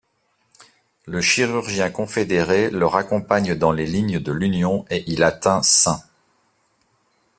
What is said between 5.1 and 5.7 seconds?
atteint